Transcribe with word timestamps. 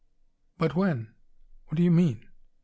"But 0.57 0.73
when?" 0.75 1.13
"What 1.67 1.75
do 1.75 1.83
you 1.83 1.91
mean?" 1.91 2.27